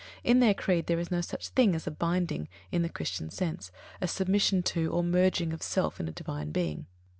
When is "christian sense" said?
2.89-3.71